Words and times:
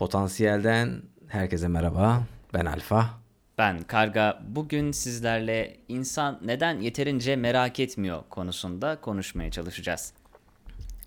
Potansiyelden 0.00 1.02
herkese 1.28 1.68
merhaba. 1.68 2.26
Ben 2.54 2.64
Alfa. 2.64 3.10
Ben 3.58 3.82
Karga. 3.82 4.42
Bugün 4.48 4.92
sizlerle 4.92 5.76
insan 5.88 6.40
neden 6.44 6.80
yeterince 6.80 7.36
merak 7.36 7.80
etmiyor 7.80 8.22
konusunda 8.30 9.00
konuşmaya 9.00 9.50
çalışacağız. 9.50 10.12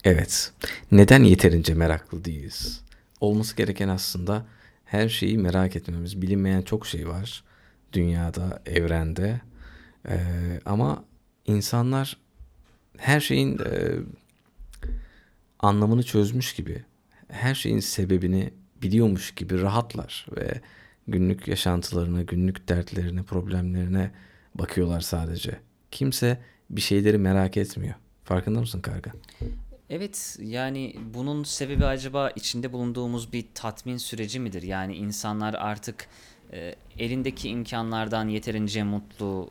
Evet. 0.04 0.52
Neden 0.92 1.24
yeterince 1.24 1.74
meraklı 1.74 2.26
değiliz? 2.26 2.84
Olması 3.20 3.56
gereken 3.56 3.88
aslında 3.88 4.46
her 4.86 5.10
şeyi 5.10 5.38
merak 5.38 5.76
etmemiz. 5.76 6.22
Bilinmeyen 6.22 6.62
çok 6.62 6.88
şey 6.88 7.08
var 7.08 7.44
dünyada, 7.94 8.62
evrende. 8.66 9.42
Ee, 10.10 10.20
ama 10.66 11.04
insanlar 11.46 12.18
her 12.98 13.20
şeyin 13.20 13.58
e, 13.60 13.92
anlamını 15.60 16.04
çözmüş 16.04 16.54
gibi, 16.54 16.86
her 17.28 17.56
şeyin 17.56 17.80
sebebini 17.80 18.63
biliyormuş 18.84 19.36
gibi 19.36 19.62
rahatlar 19.62 20.26
ve 20.38 20.62
günlük 21.08 21.48
yaşantılarına, 21.48 22.22
günlük 22.22 22.70
dertlerine, 22.70 23.24
problemlerine 23.24 24.12
bakıyorlar 24.56 25.02
sadece. 25.02 25.60
Kimse 25.92 26.40
bir 26.70 26.82
şeyleri 26.82 27.18
merak 27.18 27.58
etmiyor. 27.58 27.96
Farkında 28.24 28.60
mısın 28.60 28.82
Karga? 28.82 29.12
Evet 29.90 30.38
yani 30.42 30.96
bunun 31.14 31.44
sebebi 31.44 31.86
acaba 31.86 32.30
içinde 32.30 32.74
bulunduğumuz 32.74 33.34
bir 33.34 33.46
tatmin 33.56 33.98
süreci 33.98 34.40
midir? 34.40 34.64
Yani 34.64 34.96
insanlar 34.96 35.54
artık 35.54 36.08
e, 36.54 36.76
elindeki 37.00 37.50
imkanlardan 37.50 38.28
yeterince 38.28 38.84
mutlu 38.84 39.50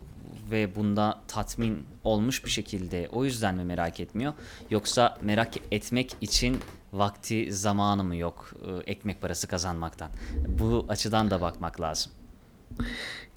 ve 0.50 0.76
bunda 0.76 1.20
tatmin 1.28 1.84
olmuş 2.04 2.44
bir 2.44 2.50
şekilde 2.50 3.08
o 3.12 3.24
yüzden 3.24 3.54
mi 3.54 3.64
merak 3.64 4.00
etmiyor? 4.00 4.32
Yoksa 4.70 5.18
merak 5.22 5.54
etmek 5.70 6.16
için 6.20 6.58
vakti 6.92 7.52
zamanı 7.52 8.04
mı 8.04 8.16
yok 8.16 8.54
e, 8.66 8.90
ekmek 8.90 9.20
parası 9.20 9.48
kazanmaktan? 9.48 10.10
Bu 10.58 10.86
açıdan 10.88 11.30
da 11.30 11.40
bakmak 11.40 11.80
lazım. 11.80 12.12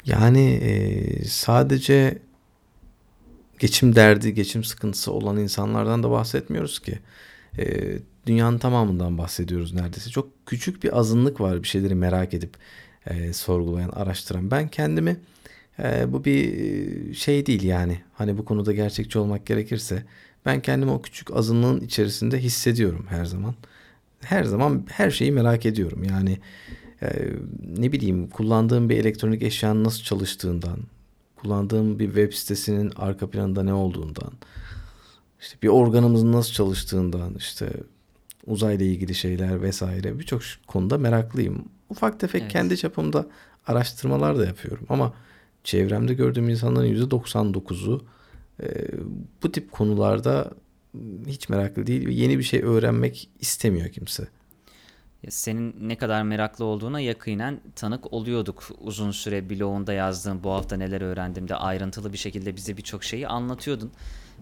Yani 0.06 0.54
e, 0.54 1.26
sadece 1.26 2.18
geçim 3.60 3.96
derdi, 3.96 4.34
geçim 4.34 4.64
sıkıntısı 4.64 5.12
olan 5.12 5.38
insanlardan 5.38 6.04
da 6.04 6.12
bahsetmiyoruz 6.12 6.80
ki. 6.80 7.00
E, 7.58 7.98
dünyanın 8.26 8.58
tamamından 8.58 9.18
bahsediyoruz 9.18 9.74
neredeyse. 9.74 10.10
Çok 10.10 10.46
küçük 10.46 10.84
bir 10.84 10.98
azınlık 10.98 11.42
var 11.42 11.64
bir 11.64 11.68
şeyleri 11.68 11.96
merak 11.96 12.34
edip 12.34 12.58
sorgulayan, 13.34 13.90
araştıran. 13.90 14.52
Ben 14.52 14.68
kendimi 14.68 15.18
bu 16.08 16.26
bir 16.26 17.14
şey 17.14 17.46
değil 17.46 17.64
yani. 17.64 18.02
Hani 18.14 18.38
bu 18.38 18.46
konuda 18.46 18.74
gerçekçi 18.74 19.20
olmak 19.20 19.46
gerekirse 19.46 20.04
ben 20.46 20.62
kendimi 20.62 20.92
o 20.92 21.02
küçük 21.02 21.36
azınlığın 21.36 21.82
içerisinde 21.82 22.40
hissediyorum 22.40 23.06
her 23.10 23.26
zaman. 23.26 23.56
Her 24.22 24.44
zaman 24.44 24.86
her 24.90 25.12
şeyi 25.12 25.32
merak 25.32 25.66
ediyorum. 25.66 26.04
Yani 26.04 26.40
e, 27.02 27.08
ne 27.78 27.92
bileyim 27.92 28.28
kullandığım 28.28 28.90
bir 28.90 28.98
elektronik 28.98 29.44
eşyanın 29.44 29.84
nasıl 29.84 30.04
çalıştığından, 30.04 30.80
kullandığım 31.36 32.00
bir 32.00 32.06
web 32.06 32.34
sitesinin 32.34 32.92
arka 32.96 33.30
planında 33.30 33.64
ne 33.64 33.74
olduğundan, 33.74 34.32
işte 35.42 35.58
bir 35.64 35.68
organımızın 35.68 36.32
nasıl 36.32 36.54
çalıştığından, 36.54 37.36
işte 37.36 37.70
uzayla 38.46 38.86
ilgili 38.86 39.16
şeyler 39.16 39.62
vesaire 39.62 40.20
birçok 40.20 40.42
konuda 40.68 40.98
meraklıyım. 40.98 41.66
Ufak 41.90 42.20
tefek 42.20 42.42
evet. 42.42 42.52
kendi 42.52 42.78
çapımda 42.78 43.28
araştırmalar 43.68 44.38
da 44.38 44.46
yapıyorum 44.46 44.86
ama 44.90 45.14
çevremde 45.64 46.14
gördüğüm 46.14 46.50
insanların 46.50 47.08
%99'u 47.10 48.06
e, 48.64 48.68
bu 49.44 49.52
tip 49.52 49.72
konularda 49.72 50.52
hiç 51.28 51.50
meraklı 51.50 51.88
değil 51.88 52.08
ve 52.08 52.14
yeni 52.14 52.38
bir 52.38 52.44
şey 52.44 52.62
öğrenmek 52.64 53.30
istemiyor 53.40 53.90
kimse. 53.90 54.28
Senin 55.30 55.90
ne 55.90 55.98
kadar 55.98 56.24
meraklı 56.24 56.66
olduğuna 56.66 57.00
yakinen 57.00 57.60
tanık 57.76 58.14
oluyorduk. 58.14 58.64
Uzun 58.82 59.12
süre 59.12 59.50
blogunda 59.50 59.94
yazdığın 59.94 60.44
bu 60.44 60.52
hafta 60.52 60.78
neler 60.78 61.02
öğrendimde 61.02 61.56
ayrıntılı 61.56 62.14
bir 62.14 62.18
şekilde 62.18 62.56
bize 62.56 62.78
birçok 62.78 63.04
şeyi 63.04 63.28
anlatıyordun. 63.28 63.92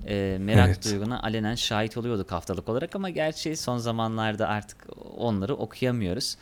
E, 0.07 0.38
merak 0.41 0.68
evet. 0.68 0.85
duyguna 0.85 1.22
alenen 1.22 1.56
şahit 1.56 1.97
oluyorduk 1.97 2.31
haftalık 2.31 2.69
olarak 2.69 2.96
ama 2.96 3.09
gerçi 3.09 3.57
son 3.57 3.78
zamanlarda 3.78 4.47
artık 4.47 4.88
onları 5.18 5.56
okuyamıyoruz. 5.56 6.38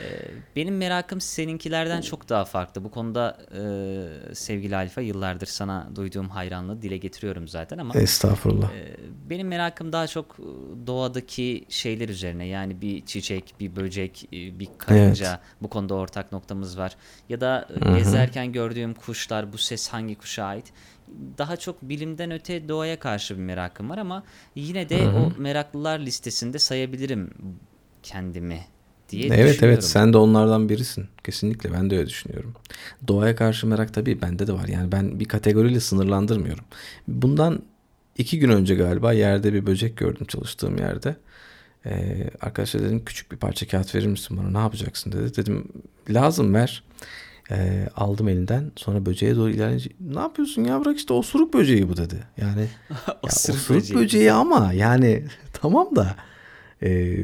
Ee, 0.00 0.30
benim 0.56 0.76
merakım 0.76 1.20
seninkilerden 1.20 2.00
çok 2.00 2.28
daha 2.28 2.44
farklı. 2.44 2.84
Bu 2.84 2.90
konuda 2.90 3.38
e, 4.30 4.34
sevgili 4.34 4.76
Alfa 4.76 5.00
yıllardır 5.00 5.46
sana 5.46 5.88
duyduğum 5.96 6.28
hayranlığı 6.28 6.82
dile 6.82 6.96
getiriyorum 6.96 7.48
zaten 7.48 7.78
ama. 7.78 7.94
Estağfurullah. 7.94 8.72
E, 8.72 8.96
benim 9.30 9.48
merakım 9.48 9.92
daha 9.92 10.06
çok 10.06 10.36
doğadaki 10.86 11.64
şeyler 11.68 12.08
üzerine. 12.08 12.46
Yani 12.46 12.80
bir 12.80 13.06
çiçek, 13.06 13.54
bir 13.60 13.76
böcek, 13.76 14.28
e, 14.32 14.58
bir 14.58 14.68
karınca. 14.78 15.28
Evet. 15.28 15.40
Bu 15.62 15.68
konuda 15.68 15.94
ortak 15.94 16.32
noktamız 16.32 16.78
var. 16.78 16.96
Ya 17.28 17.40
da 17.40 17.68
Hı-hı. 17.68 17.96
gezerken 17.96 18.52
gördüğüm 18.52 18.94
kuşlar, 18.94 19.52
bu 19.52 19.58
ses 19.58 19.88
hangi 19.88 20.14
kuşa 20.14 20.44
ait? 20.44 20.72
Daha 21.38 21.56
çok 21.56 21.82
bilimden 21.82 22.30
öte 22.30 22.68
doğaya 22.68 22.98
karşı 22.98 23.36
bir 23.36 23.42
merakım 23.42 23.90
var 23.90 23.98
ama 23.98 24.22
yine 24.54 24.88
de 24.88 25.04
Hı-hı. 25.04 25.16
o 25.16 25.32
meraklılar 25.38 25.98
listesinde 25.98 26.58
sayabilirim 26.58 27.30
kendimi 28.02 28.60
diye 29.08 29.26
Evet 29.26 29.62
evet 29.62 29.84
sen 29.84 30.12
de 30.12 30.18
onlardan 30.18 30.68
birisin. 30.68 31.06
Kesinlikle 31.24 31.72
ben 31.72 31.90
de 31.90 31.96
öyle 31.98 32.06
düşünüyorum. 32.06 32.54
Doğaya 33.08 33.36
karşı 33.36 33.66
merak 33.66 33.94
tabii 33.94 34.22
bende 34.22 34.46
de 34.46 34.52
var. 34.52 34.68
Yani 34.68 34.92
ben 34.92 35.20
bir 35.20 35.24
kategoriyle 35.24 35.80
sınırlandırmıyorum. 35.80 36.64
Bundan 37.08 37.62
iki 38.18 38.38
gün 38.38 38.48
önce 38.48 38.74
galiba 38.74 39.12
yerde 39.12 39.52
bir 39.52 39.66
böcek 39.66 39.96
gördüm 39.96 40.26
çalıştığım 40.26 40.78
yerde. 40.78 41.16
Ee, 41.86 42.30
arkadaşlar 42.40 42.82
dedim 42.82 43.04
küçük 43.04 43.32
bir 43.32 43.36
parça 43.36 43.66
kağıt 43.68 43.94
verir 43.94 44.06
misin 44.06 44.36
bana 44.36 44.50
ne 44.50 44.58
yapacaksın 44.58 45.12
dedi. 45.12 45.36
Dedim 45.36 45.68
lazım 46.10 46.54
ver. 46.54 46.82
Ee, 47.50 47.88
aldım 47.96 48.28
elinden 48.28 48.72
sonra 48.76 49.06
böceğe 49.06 49.36
doğru 49.36 49.50
ilerleyince 49.50 49.90
ne 50.00 50.20
yapıyorsun 50.20 50.64
ya 50.64 50.84
bırak 50.84 50.96
işte 50.96 51.12
osuruk 51.12 51.54
böceği 51.54 51.88
bu 51.88 51.96
dedi. 51.96 52.14
Yani 52.36 52.66
osuruk, 53.22 53.58
osuruk 53.58 53.70
böceği. 53.70 54.00
böceği 54.00 54.32
ama 54.32 54.72
yani 54.72 55.24
tamam 55.52 55.96
da 55.96 56.16
e, 56.82 57.16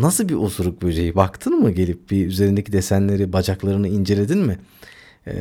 nasıl 0.00 0.28
bir 0.28 0.34
osuruk 0.34 0.82
böceği 0.82 1.14
baktın 1.14 1.60
mı 1.60 1.70
gelip 1.70 2.10
bir 2.10 2.26
üzerindeki 2.26 2.72
desenleri 2.72 3.32
bacaklarını 3.32 3.88
inceledin 3.88 4.38
mi? 4.38 4.58
Ee, 5.26 5.32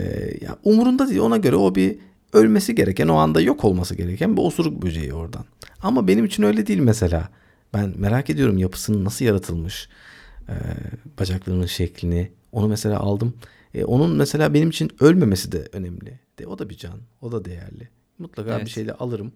ya 0.42 0.58
umurunda 0.64 1.08
değil 1.08 1.20
ona 1.20 1.38
göre 1.38 1.56
o 1.56 1.76
bir 1.76 1.98
ölmesi 2.34 2.76
gereken 2.76 3.08
o 3.08 3.16
anda 3.16 3.42
yok 3.42 3.66
olması 3.66 3.96
gereken 3.96 4.38
bir 4.38 4.42
osuruk 4.42 4.82
böceği 4.82 5.14
oradan. 5.14 5.46
Ama 5.82 6.08
benim 6.08 6.26
için 6.26 6.44
öyle 6.44 6.68
değil 6.68 6.80
mesela. 6.80 7.30
Ben 7.74 7.94
merak 7.98 8.30
ediyorum 8.30 8.58
yapısının 8.58 9.06
nasıl 9.06 9.26
yaratılmış. 9.26 9.90
Ee, 10.50 10.54
bacaklarının 11.20 11.66
şeklini. 11.66 12.32
Onu 12.52 12.68
mesela 12.68 13.00
aldım. 13.00 13.34
Ee, 13.74 13.84
onun 13.84 14.16
mesela 14.16 14.54
benim 14.54 14.70
için 14.70 14.92
ölmemesi 15.00 15.52
de 15.52 15.68
önemli. 15.72 16.20
De, 16.40 16.48
o 16.48 16.60
da 16.60 16.70
bir 16.70 16.78
can. 16.78 17.00
O 17.22 17.32
da 17.32 17.46
değerli. 17.46 17.90
Mutlaka 18.20 18.56
evet. 18.56 18.66
bir 18.66 18.72
şeyle 18.72 18.94
alırım. 18.94 19.32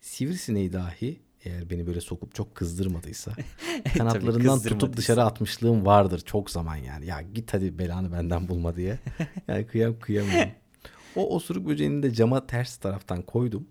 Sivrisineği 0.00 0.72
dahi 0.72 1.20
eğer 1.44 1.70
beni 1.70 1.86
böyle 1.86 2.00
sokup 2.00 2.34
çok 2.34 2.54
kızdırmadıysa 2.54 3.32
kanatlarından 3.98 4.62
tutup 4.62 4.96
dışarı 4.96 5.22
atmışlığım 5.22 5.86
vardır 5.86 6.22
çok 6.24 6.50
zaman 6.50 6.76
yani. 6.76 7.06
Ya 7.06 7.22
git 7.22 7.54
hadi 7.54 7.78
belanı 7.78 8.12
benden 8.12 8.48
bulma 8.48 8.76
diye. 8.76 8.98
Yani 9.48 9.66
kıyam 9.66 9.98
kıyamıyorum. 9.98 10.52
O 11.16 11.36
osuruk 11.36 11.66
böceğini 11.68 12.02
de 12.02 12.14
cama 12.14 12.46
ters 12.46 12.76
taraftan 12.76 13.22
koydum. 13.22 13.66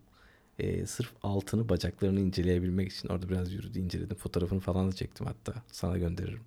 Ee, 0.59 0.85
sırf 0.85 1.11
altını 1.23 1.69
bacaklarını 1.69 2.19
inceleyebilmek 2.19 2.91
için 2.91 3.07
orada 3.07 3.29
biraz 3.29 3.53
yürüdü 3.53 3.79
inceledim. 3.79 4.17
Fotoğrafını 4.17 4.59
falan 4.59 4.87
da 4.91 4.95
çektim 4.95 5.25
hatta. 5.25 5.53
Sana 5.71 5.97
gönderirim. 5.97 6.41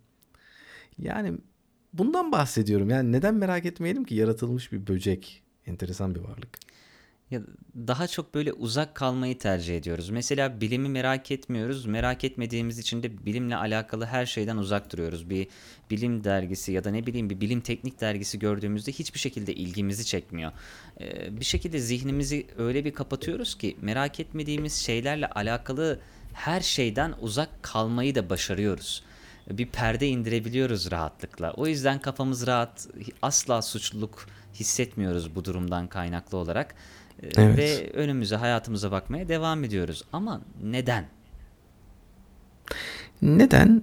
Yani 0.98 1.32
bundan 1.92 2.32
bahsediyorum. 2.32 2.90
Yani 2.90 3.12
neden 3.12 3.34
merak 3.34 3.66
etmeyelim 3.66 4.04
ki 4.04 4.14
yaratılmış 4.14 4.72
bir 4.72 4.86
böcek. 4.86 5.42
Enteresan 5.66 6.14
bir 6.14 6.20
varlık. 6.20 6.58
Ya 7.34 7.40
daha 7.86 8.06
çok 8.06 8.34
böyle 8.34 8.52
uzak 8.52 8.94
kalmayı 8.94 9.38
tercih 9.38 9.76
ediyoruz. 9.76 10.10
Mesela 10.10 10.60
bilimi 10.60 10.88
merak 10.88 11.30
etmiyoruz. 11.30 11.86
Merak 11.86 12.24
etmediğimiz 12.24 12.78
için 12.78 13.02
de 13.02 13.26
bilimle 13.26 13.56
alakalı 13.56 14.06
her 14.06 14.26
şeyden 14.26 14.56
uzak 14.56 14.92
duruyoruz. 14.92 15.30
Bir 15.30 15.46
bilim 15.90 16.24
dergisi 16.24 16.72
ya 16.72 16.84
da 16.84 16.90
ne 16.90 17.06
bileyim 17.06 17.30
bir 17.30 17.40
bilim 17.40 17.60
teknik 17.60 18.00
dergisi 18.00 18.38
gördüğümüzde 18.38 18.92
hiçbir 18.92 19.18
şekilde 19.18 19.54
ilgimizi 19.54 20.04
çekmiyor. 20.04 20.52
Ee, 21.00 21.40
bir 21.40 21.44
şekilde 21.44 21.78
zihnimizi 21.78 22.46
öyle 22.58 22.84
bir 22.84 22.94
kapatıyoruz 22.94 23.58
ki 23.58 23.76
merak 23.82 24.20
etmediğimiz 24.20 24.74
şeylerle 24.74 25.26
alakalı 25.26 26.00
her 26.32 26.60
şeyden 26.60 27.14
uzak 27.20 27.62
kalmayı 27.62 28.14
da 28.14 28.30
başarıyoruz 28.30 29.04
bir 29.50 29.66
perde 29.66 30.08
indirebiliyoruz 30.08 30.90
rahatlıkla. 30.90 31.52
O 31.52 31.66
yüzden 31.66 32.00
kafamız 32.00 32.46
rahat, 32.46 32.88
asla 33.22 33.62
suçluluk 33.62 34.26
hissetmiyoruz 34.54 35.34
bu 35.34 35.44
durumdan 35.44 35.88
kaynaklı 35.88 36.38
olarak. 36.38 36.74
Ee, 37.22 37.28
evet. 37.36 37.58
Ve 37.58 37.90
önümüze 37.94 38.36
hayatımıza 38.36 38.90
bakmaya 38.90 39.28
devam 39.28 39.64
ediyoruz. 39.64 40.04
Ama 40.12 40.40
neden? 40.62 41.08
Neden? 43.22 43.82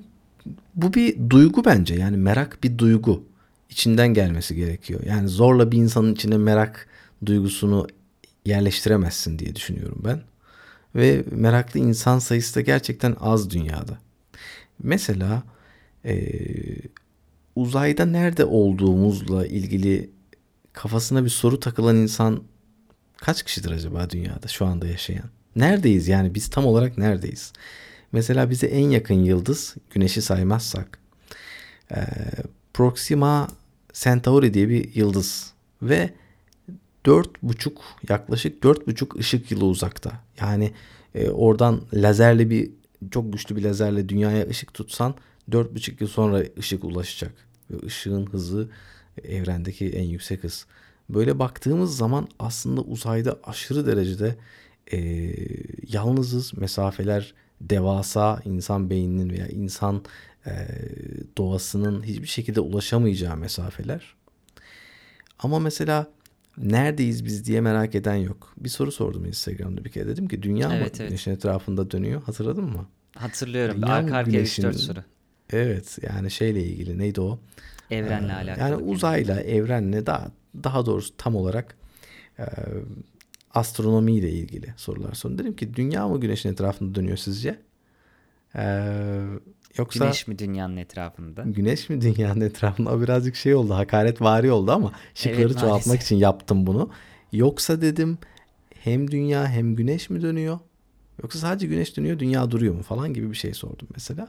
Bu 0.75 0.94
bir 0.94 1.30
duygu 1.30 1.66
bence. 1.66 1.95
Yani 1.95 2.18
merak 2.18 2.63
bir 2.63 2.78
duygu. 2.78 3.24
İçinden 3.69 4.13
gelmesi 4.13 4.56
gerekiyor. 4.56 5.01
Yani 5.06 5.28
zorla 5.28 5.72
bir 5.72 5.78
insanın 5.78 6.13
içine 6.13 6.38
merak 6.38 6.88
duygusunu 7.25 7.88
yerleştiremezsin 8.45 9.39
diye 9.39 9.56
düşünüyorum 9.56 10.01
ben. 10.06 10.22
Ve 10.95 11.24
meraklı 11.31 11.80
insan 11.80 12.19
sayısı 12.19 12.56
da 12.56 12.62
gerçekten 12.62 13.16
az 13.19 13.50
dünyada. 13.50 13.98
Mesela 14.83 15.44
e, 16.06 16.16
uzayda 17.56 18.06
nerede 18.06 18.45
olduğumuzla 18.45 19.48
ilgili 19.48 20.10
kafasına 20.74 21.24
bir 21.24 21.30
soru 21.30 21.60
takılan 21.60 21.95
insan 21.95 22.44
kaç 23.21 23.44
kişidir 23.44 23.71
acaba 23.71 24.09
dünyada 24.09 24.47
şu 24.47 24.65
anda 24.65 24.88
yaşayan? 24.88 25.29
Neredeyiz 25.56 26.07
yani 26.07 26.35
biz 26.35 26.50
tam 26.50 26.65
olarak 26.65 26.97
neredeyiz? 26.97 27.53
Mesela 28.12 28.50
bize 28.50 28.68
en 28.68 28.89
yakın 28.89 29.23
yıldız 29.23 29.75
güneşi 29.91 30.21
saymazsak 30.21 31.00
e, 31.91 31.97
Proxima 32.73 33.47
Centauri 33.94 34.53
diye 34.53 34.69
bir 34.69 34.95
yıldız 34.95 35.53
ve 35.81 36.09
dört 37.06 37.44
buçuk 37.44 37.81
yaklaşık 38.09 38.63
dört 38.63 38.88
buçuk 38.88 39.15
ışık 39.15 39.51
yılı 39.51 39.65
uzakta. 39.65 40.12
Yani 40.39 40.71
e, 41.15 41.29
oradan 41.29 41.81
lazerle 41.94 42.50
bir 42.50 42.71
çok 43.12 43.33
güçlü 43.33 43.56
bir 43.56 43.63
lazerle 43.63 44.09
dünyaya 44.09 44.47
ışık 44.47 44.73
tutsan 44.73 45.15
dört 45.51 45.75
buçuk 45.75 46.01
yıl 46.01 46.07
sonra 46.07 46.44
ışık 46.57 46.83
ulaşacak. 46.83 47.33
Ve 47.71 47.85
ışığın 47.85 48.25
hızı 48.25 48.69
evrendeki 49.23 49.89
en 49.89 50.03
yüksek 50.03 50.44
hız. 50.44 50.65
Böyle 51.13 51.39
baktığımız 51.39 51.97
zaman 51.97 52.27
aslında 52.39 52.81
uzayda 52.81 53.39
aşırı 53.43 53.85
derecede 53.87 54.35
e, 54.93 54.97
yalnızız. 55.87 56.57
Mesafeler 56.57 57.33
devasa 57.61 58.41
insan 58.45 58.89
beyninin 58.89 59.29
veya 59.29 59.47
insan 59.47 60.03
e, 60.45 60.51
doğasının 61.37 62.03
hiçbir 62.03 62.27
şekilde 62.27 62.59
ulaşamayacağı 62.59 63.37
mesafeler. 63.37 64.13
Ama 65.39 65.59
mesela 65.59 66.07
neredeyiz 66.57 67.25
biz 67.25 67.45
diye 67.45 67.61
merak 67.61 67.95
eden 67.95 68.15
yok. 68.15 68.53
Bir 68.57 68.69
soru 68.69 68.91
sordum 68.91 69.25
Instagram'da 69.25 69.85
bir 69.85 69.89
kere. 69.89 70.07
Dedim 70.07 70.27
ki 70.27 70.43
dünya 70.43 70.67
mı 70.69 70.75
Evet, 70.77 70.99
evet. 70.99 71.09
güneşin 71.09 71.31
etrafında 71.31 71.91
dönüyor? 71.91 72.23
Hatırladın 72.23 72.63
mı? 72.63 72.87
Hatırlıyorum. 73.15 73.75
Dünya 73.81 73.93
Arka 73.93 74.15
arkaya 74.15 74.31
güneşin- 74.31 74.63
3-4 74.63 74.73
soru. 74.73 74.99
Evet 75.53 75.97
yani 76.09 76.31
şeyle 76.31 76.63
ilgili 76.63 76.97
neydi 76.97 77.21
o? 77.21 77.39
Evrenle 77.91 78.31
Ee, 78.31 78.35
alakalı. 78.35 78.59
Yani 78.71 78.75
uzayla, 78.75 79.41
evrenle 79.41 80.05
daha 80.05 80.31
daha 80.63 80.85
doğrusu 80.85 81.17
tam 81.17 81.35
olarak 81.35 81.77
e, 82.39 82.45
astronomiyle 83.53 84.29
ilgili 84.31 84.73
sorular 84.77 85.13
sordum. 85.13 85.38
Dedim 85.38 85.55
ki 85.55 85.73
dünya 85.73 86.07
mı 86.07 86.19
güneşin 86.19 86.49
etrafında 86.49 86.95
dönüyor 86.95 87.17
sizce? 87.17 87.59
Ee, 88.55 89.21
yoksa 89.77 90.05
Güneş 90.05 90.27
mi 90.27 90.39
dünyanın 90.39 90.77
etrafında? 90.77 91.43
güneş 91.45 91.89
mi 91.89 92.01
dünyanın 92.01 92.41
etrafında? 92.41 92.89
O 92.91 93.01
birazcık 93.01 93.35
şey 93.35 93.55
oldu, 93.55 93.73
hakaretvari 93.73 94.51
oldu 94.51 94.71
ama 94.71 94.91
şıkları 95.15 95.41
Evet, 95.41 95.51
çoğaltmak 95.59 95.85
maalesef. 95.85 96.01
için 96.01 96.15
yaptım 96.15 96.67
bunu. 96.67 96.89
Yoksa 97.31 97.81
dedim 97.81 98.17
hem 98.79 99.11
dünya 99.11 99.47
hem 99.47 99.75
güneş 99.75 100.09
mi 100.09 100.21
dönüyor? 100.21 100.59
Yoksa 101.23 101.39
sadece 101.39 101.67
güneş 101.67 101.97
dönüyor, 101.97 102.19
dünya 102.19 102.51
duruyor 102.51 102.75
mu 102.75 102.83
falan 102.83 103.13
gibi 103.13 103.29
bir 103.31 103.35
şey 103.35 103.53
sordum 103.53 103.87
mesela. 103.94 104.27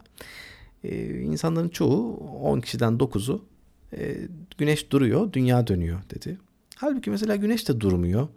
Ee, 0.84 1.20
insanların 1.20 1.68
çoğu 1.68 2.16
10 2.42 2.60
kişiden 2.60 2.92
9'u 2.92 3.44
e, 3.96 4.16
güneş 4.58 4.90
duruyor, 4.90 5.32
dünya 5.32 5.66
dönüyor 5.66 6.00
dedi. 6.14 6.38
Halbuki 6.76 7.10
mesela 7.10 7.36
güneş 7.36 7.68
de 7.68 7.80
durmuyor. 7.80 8.28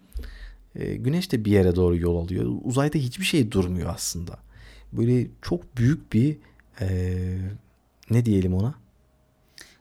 E, 0.76 0.96
güneş 0.96 1.32
de 1.32 1.46
bir 1.46 1.52
yere 1.52 1.76
doğru 1.76 1.98
yol 1.98 2.18
alıyor. 2.26 2.52
Uzayda 2.64 2.98
hiçbir 2.98 3.26
şey 3.26 3.52
durmuyor 3.52 3.90
aslında. 3.90 4.40
Böyle 4.94 5.28
çok 5.42 5.78
büyük 5.78 6.14
bir 6.14 6.38
e, 6.82 7.18
ne 8.10 8.26
diyelim 8.26 8.54
ona? 8.54 8.76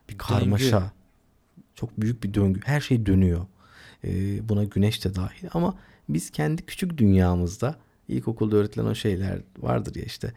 Bir 0.08 0.18
karmaşa. 0.18 0.92
Çok 1.74 2.00
büyük 2.00 2.24
bir 2.24 2.34
döngü. 2.34 2.60
Her 2.64 2.80
şey 2.80 3.06
dönüyor. 3.06 3.46
E, 4.04 4.08
buna 4.48 4.64
güneş 4.64 5.04
de 5.04 5.14
dahil. 5.14 5.48
Ama 5.52 5.78
biz 6.08 6.30
kendi 6.30 6.62
küçük 6.62 6.98
dünyamızda 6.98 7.76
ilkokulda 8.08 8.56
öğretilen 8.56 8.84
o 8.84 8.94
şeyler 8.94 9.38
vardır 9.58 9.94
ya 9.94 10.02
işte. 10.02 10.32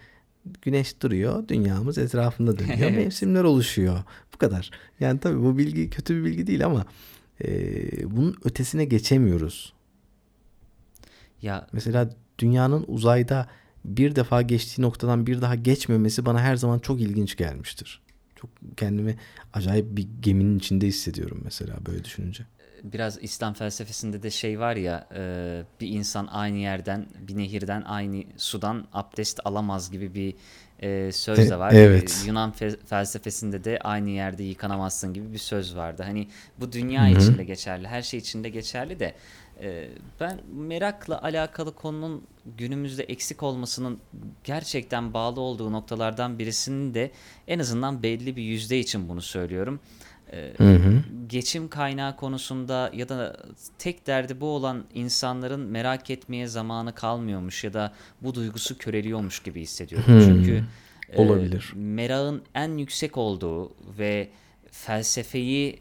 Güneş 0.61 1.01
duruyor, 1.01 1.47
dünyamız 1.47 1.97
etrafında 1.97 2.59
dönüyor, 2.59 2.91
mevsimler 2.97 3.43
oluşuyor. 3.43 4.03
Bu 4.37 4.39
kadar. 4.39 4.71
Yani 4.99 5.19
tabii 5.19 5.43
bu 5.43 5.57
bilgi 5.57 5.89
kötü 5.89 6.15
bir 6.15 6.23
bilgi 6.23 6.47
değil 6.47 6.65
ama 6.65 6.85
e, 7.45 7.47
bunun 8.17 8.35
ötesine 8.43 8.85
geçemiyoruz. 8.85 9.73
Ya 11.41 11.67
Mesela 11.71 12.09
dünyanın 12.39 12.85
uzayda 12.87 13.47
bir 13.85 14.15
defa 14.15 14.41
geçtiği 14.41 14.81
noktadan 14.81 15.27
bir 15.27 15.41
daha 15.41 15.55
geçmemesi 15.55 16.25
bana 16.25 16.41
her 16.41 16.55
zaman 16.55 16.79
çok 16.79 17.01
ilginç 17.01 17.35
gelmiştir. 17.37 18.01
Çok 18.35 18.49
kendimi 18.77 19.15
acayip 19.53 19.85
bir 19.97 20.07
geminin 20.21 20.57
içinde 20.59 20.87
hissediyorum 20.87 21.41
mesela 21.43 21.73
böyle 21.85 22.03
düşününce. 22.03 22.45
biraz 22.83 23.17
İslam 23.23 23.53
felsefesinde 23.53 24.23
de 24.23 24.31
şey 24.31 24.59
var 24.59 24.75
ya 24.75 25.07
bir 25.81 25.87
insan 25.87 26.27
aynı 26.27 26.57
yerden 26.57 27.05
bir 27.27 27.37
nehirden 27.37 27.81
aynı 27.81 28.23
sudan 28.37 28.87
abdest 28.93 29.39
alamaz 29.45 29.91
gibi 29.91 30.13
bir 30.13 30.33
e, 30.81 31.11
söz 31.11 31.49
de 31.49 31.59
var. 31.59 31.71
evet. 31.73 32.21
E, 32.23 32.27
Yunan 32.27 32.51
fe- 32.59 32.85
felsefesinde 32.85 33.63
de 33.63 33.79
aynı 33.83 34.09
yerde 34.09 34.43
yıkanamazsın 34.43 35.13
gibi 35.13 35.33
bir 35.33 35.37
söz 35.37 35.75
vardı. 35.75 36.03
Hani 36.05 36.27
bu 36.59 36.71
dünya 36.71 37.09
Hı 37.09 37.13
hı. 37.13 37.17
içinde 37.17 37.43
geçerli, 37.43 37.87
her 37.87 38.01
şey 38.01 38.19
içinde 38.19 38.49
geçerli 38.49 38.99
de 38.99 39.13
e, 39.61 39.89
ben 40.19 40.39
merakla 40.53 41.21
alakalı 41.21 41.75
konunun 41.75 42.23
günümüzde 42.57 43.03
eksik 43.03 43.43
olmasının 43.43 43.99
gerçekten 44.43 45.13
bağlı 45.13 45.41
olduğu 45.41 45.71
noktalardan 45.71 46.39
birisinin 46.39 46.93
de 46.93 47.11
en 47.47 47.59
azından 47.59 48.03
belli 48.03 48.35
bir 48.35 48.43
yüzde 48.43 48.79
için 48.79 49.09
bunu 49.09 49.21
söylüyorum. 49.21 49.79
E, 50.33 50.53
Hı 50.57 50.73
hı. 50.75 51.03
geçim 51.27 51.69
kaynağı 51.69 52.15
konusunda 52.15 52.91
ya 52.93 53.09
da 53.09 53.37
tek 53.79 54.07
derdi 54.07 54.41
bu 54.41 54.45
olan 54.45 54.85
insanların 54.93 55.59
merak 55.59 56.09
etmeye 56.09 56.47
zamanı 56.47 56.95
kalmıyormuş 56.95 57.63
ya 57.63 57.73
da 57.73 57.93
bu 58.21 58.35
duygusu 58.35 58.77
köreliyormuş 58.77 59.39
gibi 59.39 59.61
hissediyorum. 59.61 60.07
Hmm, 60.07 60.21
Çünkü 60.21 60.63
e, 61.09 61.21
olabilir. 61.21 61.71
merakın 61.75 62.41
en 62.55 62.77
yüksek 62.77 63.17
olduğu 63.17 63.71
ve 63.99 64.29
felsefeyi 64.71 65.73
e, 65.73 65.79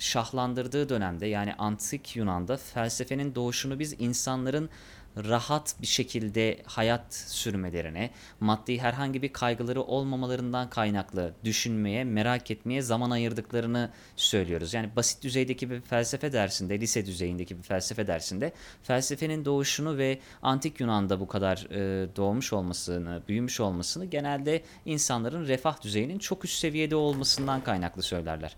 şahlandırdığı 0.00 0.88
dönemde 0.88 1.26
yani 1.26 1.54
antik 1.54 2.16
Yunan'da 2.16 2.56
felsefenin 2.56 3.34
doğuşunu 3.34 3.78
biz 3.78 3.94
insanların 3.98 4.68
rahat 5.16 5.74
bir 5.82 5.86
şekilde 5.86 6.62
hayat 6.66 7.14
sürmelerine, 7.14 8.10
maddi 8.40 8.78
herhangi 8.78 9.22
bir 9.22 9.32
kaygıları 9.32 9.82
olmamalarından 9.82 10.70
kaynaklı 10.70 11.34
düşünmeye, 11.44 12.04
merak 12.04 12.50
etmeye 12.50 12.82
zaman 12.82 13.10
ayırdıklarını 13.10 13.90
söylüyoruz. 14.16 14.74
Yani 14.74 14.96
basit 14.96 15.22
düzeydeki 15.22 15.70
bir 15.70 15.80
felsefe 15.80 16.32
dersinde, 16.32 16.80
lise 16.80 17.06
düzeyindeki 17.06 17.58
bir 17.58 17.62
felsefe 17.62 18.06
dersinde 18.06 18.52
felsefenin 18.82 19.44
doğuşunu 19.44 19.98
ve 19.98 20.18
antik 20.42 20.80
Yunan'da 20.80 21.20
bu 21.20 21.28
kadar 21.28 21.66
e, 21.70 22.08
doğmuş 22.16 22.52
olmasını, 22.52 23.22
büyümüş 23.28 23.60
olmasını 23.60 24.04
genelde 24.04 24.62
insanların 24.84 25.46
refah 25.46 25.82
düzeyinin 25.82 26.18
çok 26.18 26.44
üst 26.44 26.58
seviyede 26.58 26.96
olmasından 26.96 27.64
kaynaklı 27.64 28.02
söylerler. 28.02 28.56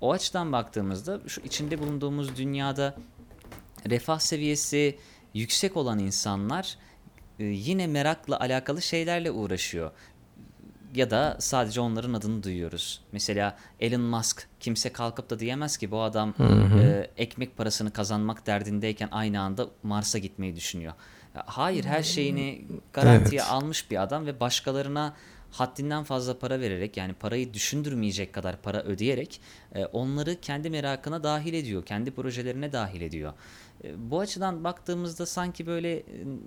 O 0.00 0.12
açıdan 0.12 0.52
baktığımızda 0.52 1.20
şu 1.26 1.40
içinde 1.40 1.78
bulunduğumuz 1.78 2.36
dünyada 2.36 2.94
refah 3.90 4.18
seviyesi 4.18 4.98
yüksek 5.34 5.76
olan 5.76 5.98
insanlar 5.98 6.76
e, 7.38 7.44
yine 7.44 7.86
merakla 7.86 8.40
alakalı 8.40 8.82
şeylerle 8.82 9.30
uğraşıyor. 9.30 9.90
Ya 10.94 11.10
da 11.10 11.36
sadece 11.40 11.80
onların 11.80 12.14
adını 12.14 12.42
duyuyoruz. 12.42 13.00
Mesela 13.12 13.56
Elon 13.80 14.00
Musk 14.00 14.48
kimse 14.60 14.92
kalkıp 14.92 15.30
da 15.30 15.38
diyemez 15.38 15.76
ki 15.76 15.90
bu 15.90 16.00
adam 16.02 16.34
e, 16.82 17.10
ekmek 17.16 17.56
parasını 17.56 17.92
kazanmak 17.92 18.46
derdindeyken 18.46 19.08
aynı 19.12 19.40
anda 19.40 19.68
Mars'a 19.82 20.18
gitmeyi 20.18 20.56
düşünüyor. 20.56 20.92
Hayır 21.34 21.84
her 21.84 22.02
şeyini 22.02 22.64
garantiye 22.92 23.40
Evet. 23.40 23.50
almış 23.50 23.90
bir 23.90 24.02
adam 24.02 24.26
ve 24.26 24.40
başkalarına 24.40 25.14
haddinden 25.50 26.04
fazla 26.04 26.38
para 26.38 26.60
vererek 26.60 26.96
yani 26.96 27.12
parayı 27.12 27.54
düşündürmeyecek 27.54 28.32
kadar 28.32 28.62
para 28.62 28.82
ödeyerek 28.82 29.40
e, 29.74 29.84
onları 29.84 30.40
kendi 30.40 30.70
merakına 30.70 31.22
dahil 31.22 31.54
ediyor. 31.54 31.86
Kendi 31.86 32.10
projelerine 32.10 32.72
dahil 32.72 33.00
ediyor. 33.00 33.32
E, 33.84 34.10
Bu 34.10 34.20
açıdan 34.20 34.64
baktığımızda 34.64 35.26
sanki 35.26 35.66
böyle 35.66 35.96
e, 35.96 36.04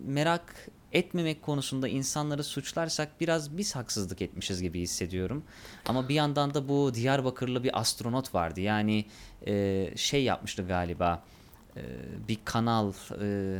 merak 0.07 0.55
etmemek 0.91 1.41
konusunda 1.41 1.87
insanları 1.87 2.43
suçlarsak 2.43 3.21
biraz 3.21 3.57
biz 3.57 3.75
haksızlık 3.75 4.21
etmişiz 4.21 4.61
gibi 4.61 4.81
hissediyorum. 4.81 5.43
Ama 5.87 6.09
bir 6.09 6.15
yandan 6.15 6.53
da 6.53 6.69
bu 6.69 6.93
Diyarbakırlı 6.93 7.63
bir 7.63 7.79
astronot 7.79 8.35
vardı. 8.35 8.61
Yani 8.61 9.05
e, 9.47 9.87
şey 9.95 10.23
yapmıştı 10.23 10.63
galiba. 10.67 11.23
e, 11.77 11.81
bir 12.27 12.37
kanal 12.45 12.93
e, 13.21 13.57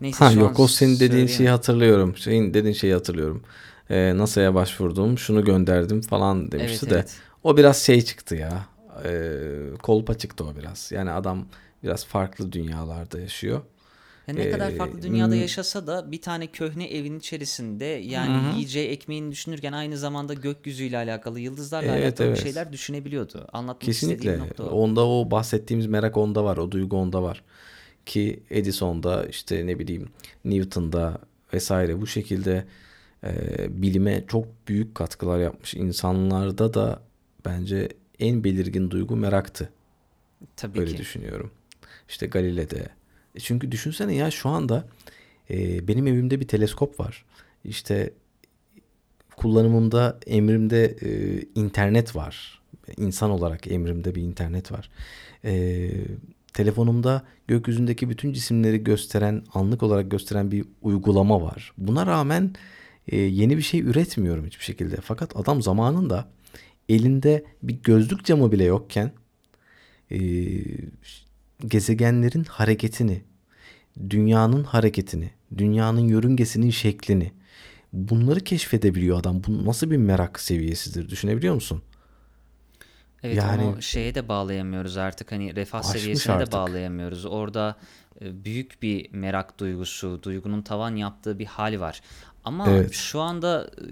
neyse 0.00 0.24
Ha 0.24 0.30
şu 0.30 0.40
yok 0.40 0.60
o 0.60 0.68
senin 0.68 1.00
dediğin 1.00 1.26
şeyi 1.26 1.48
hatırlıyorum. 1.48 2.16
Şeyin 2.16 2.54
dediğin 2.54 2.74
şeyi 2.74 2.92
hatırlıyorum. 2.94 3.42
Ee, 3.90 4.16
NASA'ya 4.16 4.54
başvurdum, 4.54 5.18
şunu 5.18 5.44
gönderdim 5.44 6.00
falan 6.00 6.52
demişti 6.52 6.86
Evet, 6.86 6.90
de. 6.90 6.94
evet. 6.94 7.16
O 7.42 7.56
biraz 7.56 7.82
şey 7.82 8.02
çıktı 8.02 8.34
ya. 8.36 8.66
Ee, 9.04 9.40
kolpa 9.82 10.18
çıktı 10.18 10.44
o 10.44 10.56
biraz. 10.56 10.92
Yani 10.92 11.10
adam 11.10 11.46
biraz 11.84 12.06
farklı 12.06 12.52
dünyalarda 12.52 13.20
yaşıyor. 13.20 13.62
Ya 14.26 14.34
ne 14.34 14.50
kadar 14.50 14.70
Ee, 14.70 14.76
farklı 14.76 15.02
dünyada 15.02 15.36
yaşasa 15.36 15.86
da 15.86 16.12
bir 16.12 16.20
tane 16.20 16.46
köhne 16.46 16.86
evin 16.90 17.18
içerisinde 17.18 17.84
yani 17.84 18.54
yiyeceği 18.54 18.88
ekmeğini 18.88 19.32
düşünürken 19.32 19.72
aynı 19.72 19.98
zamanda 19.98 20.34
gökyüzüyle 20.34 20.96
alakalı, 20.96 21.40
yıldızlarla 21.40 21.92
Evet, 21.92 22.20
alakalı 22.20 22.28
evet. 22.28 22.42
şeyler 22.42 22.72
düşünebiliyordu. 22.72 23.48
Anlatmak 23.52 23.96
istediğim 23.98 24.16
Kesinlikle. 24.16 24.38
nokta 24.38 24.64
o. 24.64 24.68
Onda 24.70 25.06
o 25.08 25.30
bahsettiğimiz 25.30 25.86
merak 25.86 26.16
onda 26.16 26.44
var. 26.44 26.56
O 26.56 26.70
duygu 26.70 26.96
onda 26.96 27.22
var. 27.22 27.44
Ki 28.06 28.42
Edison'da 28.50 29.26
işte 29.26 29.66
ne 29.66 29.78
bileyim 29.78 30.08
Newton'da 30.44 31.18
vesaire 31.54 32.00
bu 32.00 32.06
şekilde 32.06 32.64
e, 33.24 33.32
bilime 33.82 34.24
çok 34.28 34.68
büyük 34.68 34.94
katkılar 34.94 35.38
yapmış 35.38 35.74
insanlarda 35.74 36.74
da 36.74 37.02
bence 37.44 37.88
en 38.18 38.44
belirgin 38.44 38.90
duygu 38.90 39.16
meraktı. 39.16 39.68
Tabii 40.56 40.78
Öyle 40.80 40.90
ki. 40.92 40.98
düşünüyorum. 40.98 41.50
İşte 42.08 42.26
Galile'de. 42.26 42.88
E 43.34 43.40
çünkü 43.40 43.72
düşünsene 43.72 44.14
ya 44.14 44.30
şu 44.30 44.48
anda 44.48 44.88
e, 45.50 45.88
benim 45.88 46.06
evimde 46.06 46.40
bir 46.40 46.48
teleskop 46.48 47.00
var. 47.00 47.24
İşte 47.64 48.12
kullanımımda 49.36 50.18
emrimde 50.26 50.84
e, 50.84 51.40
internet 51.54 52.16
var. 52.16 52.60
İnsan 52.96 53.30
olarak 53.30 53.66
emrimde 53.66 54.14
bir 54.14 54.22
internet 54.22 54.72
var. 54.72 54.90
E, 55.44 55.90
telefonumda 56.52 57.22
gökyüzündeki 57.48 58.08
bütün 58.10 58.32
cisimleri 58.32 58.84
gösteren, 58.84 59.42
anlık 59.54 59.82
olarak 59.82 60.10
gösteren 60.10 60.50
bir 60.50 60.64
uygulama 60.82 61.42
var. 61.42 61.72
Buna 61.78 62.06
rağmen 62.06 62.54
e, 63.08 63.16
yeni 63.16 63.56
bir 63.56 63.62
şey 63.62 63.80
üretmiyorum 63.80 64.46
hiçbir 64.46 64.64
şekilde. 64.64 64.96
Fakat 64.96 65.36
adam 65.36 65.62
zamanında 65.62 66.28
elinde 66.88 67.44
bir 67.62 67.82
gözlük 67.82 68.24
camı 68.24 68.52
bile 68.52 68.64
yokken 68.64 69.12
e, 70.10 70.18
gezegenlerin 71.66 72.44
hareketini, 72.44 73.22
dünyanın 74.10 74.64
hareketini, 74.64 75.30
dünyanın 75.58 76.00
yörüngesinin 76.00 76.70
şeklini 76.70 77.32
bunları 77.92 78.40
keşfedebiliyor 78.40 79.20
adam. 79.20 79.42
Bu 79.46 79.64
nasıl 79.66 79.90
bir 79.90 79.96
merak 79.96 80.40
seviyesidir 80.40 81.08
düşünebiliyor 81.08 81.54
musun? 81.54 81.82
Evet 83.22 83.36
Yani- 83.36 83.62
onu 83.64 83.82
şeye 83.82 84.14
de 84.14 84.28
bağlayamıyoruz 84.28 84.96
artık 84.96 85.32
hani 85.32 85.56
refah 85.56 85.82
seviyesine 85.82 86.32
de 86.32 86.36
artık. 86.36 86.52
bağlayamıyoruz. 86.52 87.24
Orada 87.24 87.76
e, 88.20 88.44
büyük 88.44 88.82
bir 88.82 89.12
merak 89.12 89.58
duygusu, 89.60 90.20
duygunun 90.22 90.62
tavan 90.62 90.96
yaptığı 90.96 91.38
bir 91.38 91.46
hal 91.46 91.80
var. 91.80 92.00
Ama 92.44 92.70
Evet. 92.70 92.92
şu 92.92 93.20
anda 93.20 93.70
e, 93.78 93.84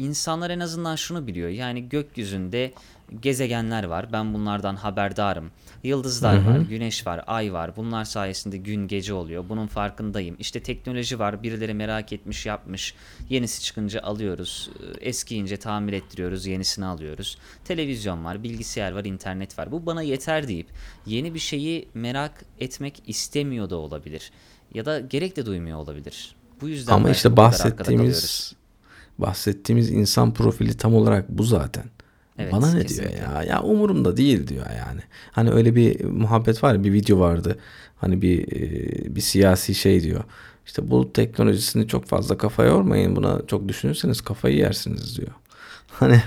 insanlar 0.00 0.50
en 0.50 0.60
azından 0.60 0.96
şunu 0.96 1.26
biliyor. 1.26 1.48
Yani 1.48 1.88
gökyüzünde 1.88 2.72
gezegenler 3.20 3.84
var. 3.84 4.12
Ben 4.12 4.34
bunlardan 4.34 4.76
haberdarım. 4.76 5.50
Yıldızlar 5.82 6.46
var, 6.46 6.58
güneş 6.58 7.06
var, 7.06 7.24
ay 7.26 7.52
var. 7.52 7.76
Bunlar 7.76 8.04
sayesinde 8.04 8.56
gün 8.56 8.88
gece 8.88 9.14
oluyor. 9.14 9.44
Bunun 9.48 9.66
farkındayım. 9.66 10.36
İşte 10.38 10.62
teknoloji 10.62 11.18
var. 11.18 11.42
Birileri 11.42 11.74
merak 11.74 12.12
etmiş, 12.12 12.46
yapmış. 12.46 12.94
Yenisi 13.28 13.62
çıkınca 13.62 14.00
alıyoruz. 14.00 14.70
Eskiyince 15.00 15.56
tamir 15.56 15.92
ettiriyoruz, 15.92 16.46
yenisini 16.46 16.84
alıyoruz. 16.84 17.38
Televizyon 17.64 18.24
var, 18.24 18.42
bilgisayar 18.42 18.92
var, 18.92 19.04
internet 19.04 19.58
var. 19.58 19.72
Bu 19.72 19.86
bana 19.86 20.02
yeter 20.02 20.48
deyip 20.48 20.66
yeni 21.06 21.34
bir 21.34 21.38
şeyi 21.38 21.88
merak 21.94 22.44
etmek 22.58 23.02
istemiyor 23.06 23.70
da 23.70 23.76
olabilir. 23.76 24.30
Ya 24.74 24.84
da 24.84 25.00
gerek 25.00 25.36
de 25.36 25.46
duymuyor 25.46 25.78
olabilir. 25.78 26.34
Bu 26.60 26.68
yüzden 26.68 26.92
Ama 26.92 27.10
işte 27.10 27.36
bahsettiğimiz 27.36 28.54
bahsettiğimiz 29.20 29.90
insan 29.90 30.34
profili 30.34 30.76
tam 30.76 30.94
olarak 30.94 31.28
bu 31.28 31.42
zaten. 31.42 31.84
Evet, 32.38 32.52
Bana 32.52 32.72
ne 32.72 32.82
kesinlikle. 32.82 33.16
diyor 33.18 33.32
ya? 33.32 33.42
Ya 33.42 33.62
umurumda 33.62 34.16
değil 34.16 34.48
diyor 34.48 34.66
yani. 34.78 35.00
Hani 35.32 35.50
öyle 35.50 35.76
bir 35.76 36.04
muhabbet 36.04 36.64
var 36.64 36.74
ya 36.74 36.84
bir 36.84 36.92
video 36.92 37.18
vardı. 37.20 37.58
Hani 37.96 38.22
bir 38.22 38.52
e, 38.52 39.16
bir 39.16 39.20
siyasi 39.20 39.74
şey 39.74 40.02
diyor. 40.02 40.24
İşte 40.66 40.90
bu 40.90 41.12
teknolojisini 41.12 41.88
çok 41.88 42.06
fazla 42.06 42.38
kafa 42.38 42.64
yormayın. 42.64 43.16
Buna 43.16 43.42
çok 43.46 43.68
düşünürseniz 43.68 44.20
kafayı 44.20 44.56
yersiniz 44.56 45.18
diyor. 45.18 45.30
Hani 45.90 46.22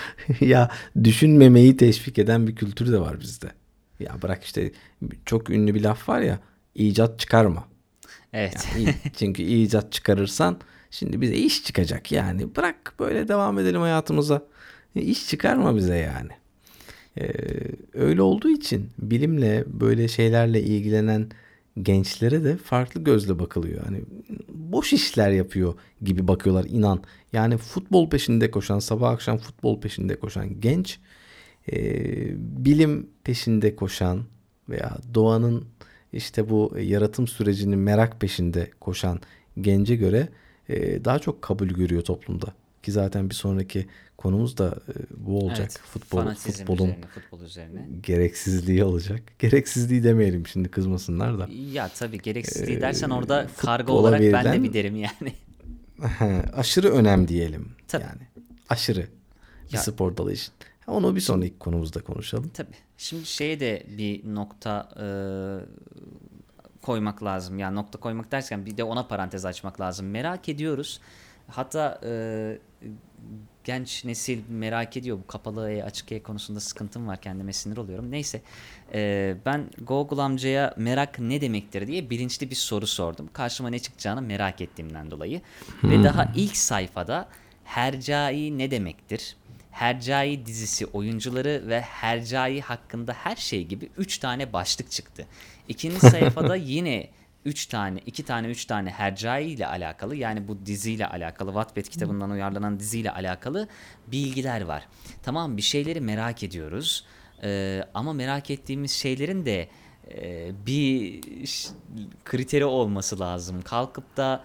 ya 0.40 0.70
düşünmemeyi 1.04 1.76
teşvik 1.76 2.18
eden 2.18 2.46
bir 2.46 2.56
kültür 2.56 2.92
de 2.92 3.00
var 3.00 3.20
bizde. 3.20 3.46
Ya 4.00 4.16
bırak 4.22 4.44
işte 4.44 4.72
çok 5.24 5.50
ünlü 5.50 5.74
bir 5.74 5.82
laf 5.82 6.08
var 6.08 6.20
ya 6.20 6.38
icat 6.74 7.18
çıkarma. 7.18 7.64
Evet. 8.32 8.68
Yani 8.74 8.94
çünkü 9.16 9.42
icat 9.42 9.92
çıkarırsan 9.92 10.60
şimdi 10.90 11.20
bize 11.20 11.34
iş 11.34 11.64
çıkacak 11.64 12.12
yani. 12.12 12.56
Bırak 12.56 12.94
böyle 12.98 13.28
devam 13.28 13.58
edelim 13.58 13.80
hayatımıza. 13.80 14.42
E, 14.96 15.02
İş 15.02 15.28
çıkarma 15.28 15.76
bize 15.76 15.96
yani. 15.96 16.30
Ee, 17.20 17.32
öyle 17.94 18.22
olduğu 18.22 18.48
için 18.48 18.90
bilimle 18.98 19.64
böyle 19.66 20.08
şeylerle 20.08 20.62
ilgilenen 20.62 21.30
gençlere 21.82 22.44
de 22.44 22.56
farklı 22.56 23.04
gözle 23.04 23.38
bakılıyor. 23.38 23.84
Hani 23.84 24.02
boş 24.48 24.92
işler 24.92 25.30
yapıyor 25.30 25.74
gibi 26.02 26.28
bakıyorlar 26.28 26.64
inan. 26.64 27.02
Yani 27.32 27.56
futbol 27.56 28.10
peşinde 28.10 28.50
koşan, 28.50 28.78
sabah 28.78 29.10
akşam 29.10 29.38
futbol 29.38 29.80
peşinde 29.80 30.18
koşan 30.18 30.60
genç 30.60 30.98
e, 31.72 31.76
bilim 32.64 33.10
peşinde 33.24 33.76
koşan 33.76 34.24
veya 34.68 34.98
doğanın 35.14 35.64
işte 36.12 36.50
bu 36.50 36.76
yaratım 36.80 37.28
sürecinin 37.28 37.78
merak 37.78 38.20
peşinde 38.20 38.70
koşan 38.80 39.20
gence 39.60 39.96
göre 39.96 40.28
e, 40.68 41.04
daha 41.04 41.18
çok 41.18 41.42
kabul 41.42 41.68
görüyor 41.68 42.02
toplumda. 42.02 42.54
Ki 42.82 42.92
zaten 42.92 43.30
bir 43.30 43.34
sonraki 43.34 43.86
konumuz 44.16 44.58
da 44.58 44.78
e, 44.88 44.92
bu 45.16 45.38
olacak. 45.38 45.58
Evet, 45.60 45.78
Futbol, 45.78 46.34
futbolun 46.34 46.78
üzerine, 46.88 47.06
futbol 47.14 47.40
üzerine. 47.40 47.86
gereksizliği 48.02 48.84
olacak. 48.84 49.22
Gereksizliği 49.38 50.04
demeyelim 50.04 50.46
şimdi 50.46 50.68
kızmasınlar 50.68 51.38
da. 51.38 51.48
Ya 51.72 51.88
tabii 51.88 52.18
gereksizliği 52.18 52.80
dersen 52.80 53.10
orada 53.10 53.46
kargo 53.56 53.82
futbola 53.86 54.00
olarak 54.00 54.20
ben 54.20 54.26
de 54.32 54.32
verilen- 54.32 54.62
bir 54.64 54.72
derim 54.72 54.96
yani. 54.96 55.32
aşırı 56.52 56.90
önem 56.92 57.28
diyelim. 57.28 57.68
Tabii. 57.88 58.02
Yani 58.04 58.22
aşırı 58.68 59.06
bir 59.68 59.74
Ya- 59.76 59.80
spor 59.82 60.16
dalı 60.16 60.32
için. 60.32 60.52
Onu 60.86 61.16
bir 61.16 61.20
sonraki 61.20 61.58
konumuzda 61.58 62.00
konuşalım. 62.00 62.50
Tabii. 62.54 62.70
Şimdi 62.98 63.26
şeye 63.26 63.60
de 63.60 63.86
bir 63.98 64.34
nokta 64.34 64.88
e, 64.96 65.06
koymak 66.86 67.24
lazım. 67.24 67.58
Yani 67.58 67.74
nokta 67.74 68.00
koymak 68.00 68.32
derken 68.32 68.66
bir 68.66 68.76
de 68.76 68.84
ona 68.84 69.06
parantez 69.06 69.44
açmak 69.44 69.80
lazım. 69.80 70.10
Merak 70.10 70.48
ediyoruz. 70.48 71.00
Hatta 71.48 72.00
e, 72.04 72.58
genç 73.64 74.04
nesil 74.04 74.40
merak 74.48 74.96
ediyor. 74.96 75.18
Bu 75.18 75.26
kapalı 75.26 75.72
E 75.72 75.82
açık 75.82 76.12
E 76.12 76.22
konusunda 76.22 76.60
sıkıntım 76.60 77.06
var. 77.06 77.20
Kendime 77.20 77.52
sinir 77.52 77.76
oluyorum. 77.76 78.10
Neyse. 78.10 78.40
E, 78.94 79.36
ben 79.46 79.70
Google 79.80 80.22
amcaya 80.22 80.74
merak 80.76 81.18
ne 81.18 81.40
demektir 81.40 81.86
diye 81.86 82.10
bilinçli 82.10 82.50
bir 82.50 82.54
soru 82.54 82.86
sordum. 82.86 83.28
Karşıma 83.32 83.70
ne 83.70 83.78
çıkacağını 83.78 84.22
merak 84.22 84.60
ettiğimden 84.60 85.10
dolayı. 85.10 85.40
Ve 85.84 86.04
daha 86.04 86.32
ilk 86.36 86.56
sayfada 86.56 87.28
hercai 87.64 88.58
ne 88.58 88.70
demektir? 88.70 89.36
Hercai 89.76 90.46
dizisi 90.46 90.86
oyuncuları 90.86 91.62
ve 91.66 91.80
Hercai 91.80 92.60
hakkında 92.60 93.12
her 93.12 93.36
şey 93.36 93.64
gibi 93.64 93.90
3 93.96 94.18
tane 94.18 94.52
başlık 94.52 94.90
çıktı. 94.90 95.26
İkinci 95.68 96.00
sayfada 96.00 96.56
yine 96.56 97.10
3 97.44 97.66
tane, 97.66 97.98
2 98.06 98.22
tane, 98.24 98.48
3 98.48 98.64
tane 98.64 98.90
Hercai 98.90 99.44
ile 99.44 99.66
alakalı 99.66 100.16
yani 100.16 100.48
bu 100.48 100.66
diziyle 100.66 101.06
alakalı 101.06 101.48
Wattpad 101.50 101.82
kitabından 101.82 102.30
uyarlanan 102.30 102.80
diziyle 102.80 103.10
alakalı 103.10 103.68
bilgiler 104.06 104.60
var. 104.60 104.88
Tamam 105.22 105.56
bir 105.56 105.62
şeyleri 105.62 106.00
merak 106.00 106.42
ediyoruz 106.42 107.04
Ee, 107.42 107.84
ama 107.94 108.12
merak 108.12 108.50
ettiğimiz 108.50 108.92
şeylerin 108.92 109.46
de 109.46 109.68
bir 110.66 111.20
ş- 111.46 111.68
kriteri 112.24 112.64
olması 112.64 113.20
lazım. 113.20 113.62
Kalkıp 113.62 114.16
da 114.16 114.44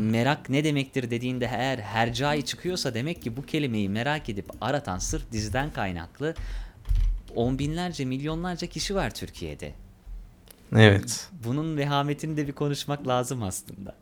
merak 0.00 0.50
ne 0.50 0.64
demektir 0.64 1.10
dediğinde 1.10 1.44
eğer 1.52 1.78
hercai 1.78 2.42
çıkıyorsa 2.44 2.94
demek 2.94 3.22
ki 3.22 3.36
bu 3.36 3.42
kelimeyi 3.46 3.88
merak 3.88 4.28
edip 4.28 4.46
aratan 4.60 4.98
sırf 4.98 5.32
diziden 5.32 5.70
kaynaklı 5.72 6.34
on 7.34 7.58
binlerce 7.58 8.04
milyonlarca 8.04 8.66
kişi 8.66 8.94
var 8.94 9.10
Türkiye'de. 9.14 9.72
Evet. 10.76 11.28
Bunun 11.44 11.76
vehametini 11.76 12.36
de 12.36 12.46
bir 12.48 12.52
konuşmak 12.52 13.08
lazım 13.08 13.42
aslında. 13.42 13.94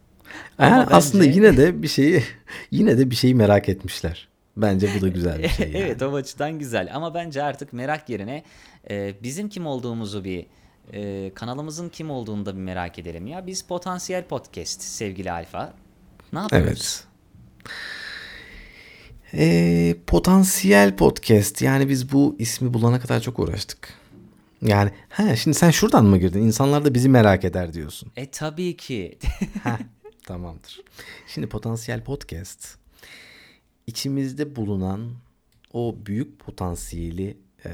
Yani 0.59 0.75
Ama 0.75 0.87
aslında 0.91 1.25
bence- 1.25 1.37
yine 1.41 1.57
de 1.57 1.83
bir 1.83 1.89
şeyi 1.89 2.23
yine 2.71 2.99
de 2.99 3.11
bir 3.11 3.17
şeyi 3.17 3.35
merak 3.35 3.69
etmişler. 3.69 4.29
Bence 4.57 4.89
bu 4.99 5.01
da 5.03 5.09
güzel 5.09 5.43
bir 5.43 5.49
şey. 5.49 5.67
yani. 5.73 5.77
evet 5.79 6.03
o 6.03 6.15
açıdan 6.15 6.59
güzel 6.59 6.91
ama 6.95 7.15
bence 7.15 7.43
artık 7.43 7.73
merak 7.73 8.09
yerine 8.09 8.43
e, 8.91 9.15
bizim 9.23 9.49
kim 9.49 9.67
olduğumuzu 9.67 10.25
bir 10.25 10.47
e, 10.93 11.31
kanalımızın 11.35 11.89
kim 11.89 12.11
olduğunu 12.11 12.47
da 12.47 12.57
bir 12.57 12.61
merak 12.61 12.99
edelim 12.99 13.27
ya. 13.27 13.47
Biz 13.47 13.63
Potansiyel 13.63 14.25
Podcast 14.25 14.83
sevgili 14.83 15.33
Alfa. 15.33 15.75
Ne 16.33 16.39
yapıyoruz? 16.39 17.05
Evet. 17.05 17.07
Ee, 19.35 19.97
potansiyel 20.07 20.97
podcast. 20.97 21.63
Yani 21.63 21.89
biz 21.89 22.13
bu 22.13 22.37
ismi 22.39 22.75
bulana 22.75 23.01
kadar 23.01 23.21
çok 23.21 23.39
uğraştık. 23.39 23.95
Yani 24.63 24.91
ha 25.09 25.37
şimdi 25.37 25.57
sen 25.57 25.71
şuradan 25.71 26.05
mı 26.05 26.19
girdin? 26.19 26.43
İnsanlar 26.43 26.85
da 26.85 26.95
bizi 26.95 27.09
merak 27.09 27.45
eder 27.45 27.73
diyorsun. 27.73 28.13
E 28.17 28.31
tabii 28.31 28.77
ki. 28.77 29.19
Heh, 29.63 29.79
tamamdır. 30.27 30.81
Şimdi 31.27 31.49
potansiyel 31.49 32.05
podcast 32.05 32.81
içimizde 33.87 34.57
bulunan 34.57 35.11
o 35.73 35.97
büyük 36.07 36.39
potansiyeli 36.39 37.37
e, 37.65 37.71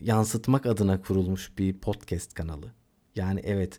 yansıtmak 0.00 0.66
adına 0.66 1.02
kurulmuş 1.02 1.52
bir 1.58 1.78
podcast 1.78 2.34
kanalı. 2.34 2.66
Yani 3.16 3.40
evet 3.44 3.78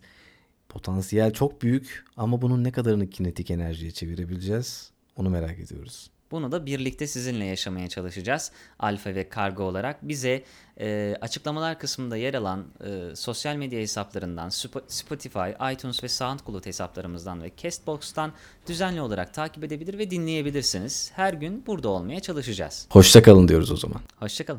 potansiyel 0.68 1.32
çok 1.32 1.62
büyük 1.62 2.04
ama 2.16 2.42
bunun 2.42 2.64
ne 2.64 2.72
kadarını 2.72 3.10
kinetik 3.10 3.50
enerjiye 3.50 3.90
çevirebileceğiz 3.90 4.90
onu 5.16 5.30
merak 5.30 5.58
ediyoruz. 5.58 6.10
Bunu 6.30 6.52
da 6.52 6.66
birlikte 6.66 7.06
sizinle 7.06 7.44
yaşamaya 7.44 7.88
çalışacağız. 7.88 8.52
Alfa 8.78 9.14
ve 9.14 9.28
Kargo 9.28 9.62
olarak 9.62 10.08
bize 10.08 10.44
e, 10.80 11.16
açıklamalar 11.20 11.78
kısmında 11.78 12.16
yer 12.16 12.34
alan 12.34 12.64
e, 12.84 13.16
sosyal 13.16 13.56
medya 13.56 13.80
hesaplarından, 13.80 14.48
Spo- 14.48 14.82
Spotify, 14.88 15.72
iTunes 15.72 16.04
ve 16.04 16.08
SoundCloud 16.08 16.66
hesaplarımızdan 16.66 17.42
ve 17.42 17.52
Castbox'tan 17.56 18.32
düzenli 18.66 19.00
olarak 19.00 19.34
takip 19.34 19.64
edebilir 19.64 19.98
ve 19.98 20.10
dinleyebilirsiniz. 20.10 21.10
Her 21.14 21.34
gün 21.34 21.66
burada 21.66 21.88
olmaya 21.88 22.20
çalışacağız. 22.20 22.86
Hoşça 22.90 23.22
kalın 23.22 23.48
diyoruz 23.48 23.70
o 23.70 23.76
zaman. 23.76 24.00
Hoşçakalın. 24.16 24.56